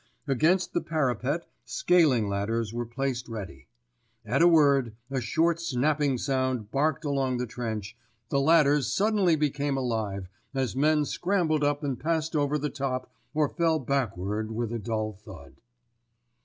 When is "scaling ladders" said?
1.63-2.73